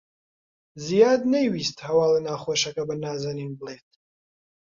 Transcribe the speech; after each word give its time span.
زیاد 0.85 1.21
نەیویست 1.33 1.77
هەواڵە 1.87 2.19
ناخۆشەکە 2.27 2.83
بە 2.87 2.95
نازەنین 3.03 3.51
بڵێت. 3.59 3.89